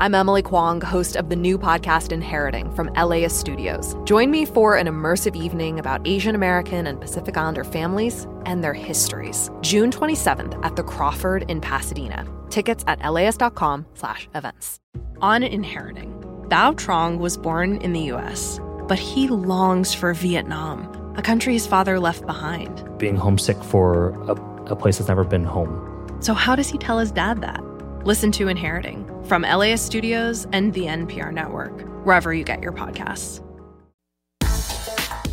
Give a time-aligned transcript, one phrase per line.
[0.00, 3.94] I'm Emily Kwong, host of the new podcast Inheriting from LAist Studios.
[4.04, 8.72] Join me for an immersive evening about Asian American and Pacific Islander families and their
[8.72, 9.50] histories.
[9.60, 12.26] June 27th at the Crawford in Pasadena.
[12.48, 14.80] Tickets at laist.com/events.
[15.20, 16.14] On Inheriting,
[16.48, 18.58] Bao Trong was born in the US,
[18.88, 20.88] but he longs for Vietnam,
[21.18, 22.72] a country his father left behind.
[22.96, 26.16] Being homesick for a, a place that's never been home.
[26.20, 27.62] So how does he tell his dad that?
[28.04, 33.42] Listen to Inheriting from LAist Studios and the NPR network, wherever you get your podcasts.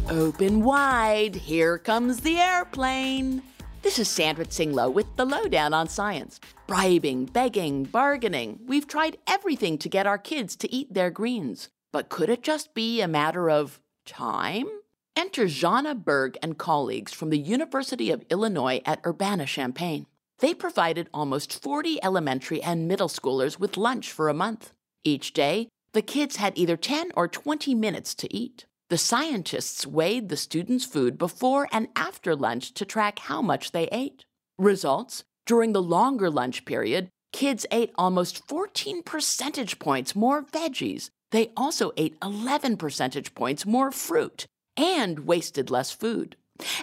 [0.10, 3.42] Open wide, here comes the airplane.
[3.84, 6.42] This is Sandra Tsing Loh with the Loh Down on science.
[6.68, 8.60] Bribing, begging, bargaining.
[8.68, 11.70] We've tried everything to get our kids to eat their greens.
[11.94, 14.68] But could it just be a matter of time?
[15.16, 20.06] Enter Jana Berg and colleagues from the University of Illinois at Urbana Champaign.
[20.40, 24.72] They provided almost 40 elementary and middle schoolers with lunch for a month.
[25.04, 28.66] Each day, the kids had either 10 or 20 minutes to eat.
[28.90, 33.88] The scientists weighed the students' food before and after lunch to track how much they
[33.92, 34.26] ate.
[34.58, 41.10] Results during the longer lunch period, kids ate almost 14 percentage points more veggies.
[41.32, 44.46] They also ate 11 percentage points more fruit
[44.78, 46.36] and wasted less food.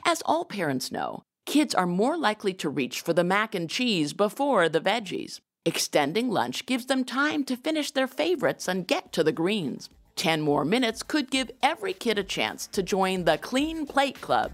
[0.04, 1.22] As all parents know,
[1.54, 5.38] kids are more likely to reach for the mac and cheese before the veggies.
[5.64, 9.88] Extending lunch gives them time to finish their favorites and get to the greens.
[10.16, 14.50] 10 more minutes could give every kid a chance to join the Clean Plate Club.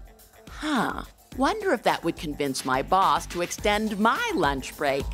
[0.47, 1.01] Huh,
[1.37, 5.05] wonder if that would convince my boss to extend my lunch break.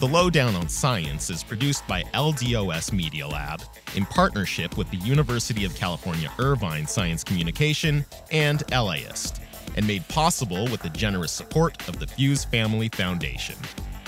[0.00, 3.62] The Loh Down on Science is produced by LDOS Media Lab
[3.94, 9.43] in partnership with the University of California Irvine Science Communication and LAist
[9.76, 13.56] and made possible with the generous support of the Fuhs Family Foundation.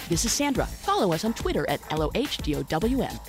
[0.08, 0.66] This is Sandra.
[0.66, 3.20] Follow us on Twitter at LOHDOWN.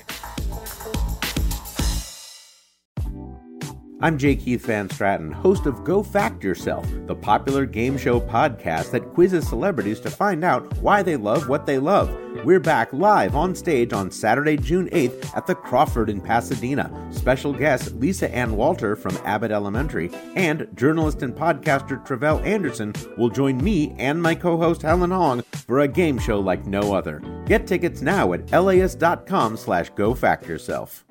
[4.00, 4.36] I'm J.
[4.36, 9.48] Keith Van Straaten, host of Go Fact Yourself, the popular game show podcast that quizzes
[9.50, 12.08] celebrities to find out why they love what they love.
[12.48, 16.90] We're back live on stage on Saturday, June 8th at the Crawford in Pasadena.
[17.12, 23.28] Special guest Lisa Ann Walter from Abbott Elementary and journalist and podcaster Tre'vell Anderson will
[23.28, 27.22] join me and my co-host Helen Hong for a game show like no other.
[27.48, 31.04] Get tickets now at laist.com slash go fact yourself.